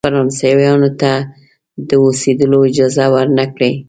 فرانسویانو 0.07 0.89
ته 1.01 1.11
د 1.87 1.89
اوسېدلو 2.03 2.57
اجازه 2.69 3.05
ورنه 3.13 3.45
کړی. 3.53 3.71